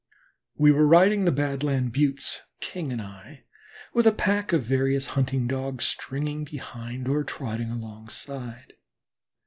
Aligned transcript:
We 0.55 0.71
were 0.71 0.87
riding 0.87 1.25
the 1.25 1.31
Badland 1.31 1.93
Buttes, 1.93 2.41
King 2.59 2.91
and 2.91 2.99
I, 2.99 3.43
with 3.93 4.07
a 4.07 4.11
pack 4.11 4.51
of 4.51 4.63
various 4.63 5.05
hunting 5.13 5.45
Dogs 5.45 5.85
stringing 5.85 6.43
behind 6.43 7.07
or 7.07 7.23
trotting 7.23 7.69
alongside. 7.69 8.73